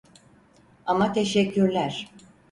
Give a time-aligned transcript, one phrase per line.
[0.85, 2.11] Ama teşekkürler.